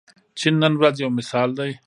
[0.39, 1.71] چین نن ورځ یو مثال دی.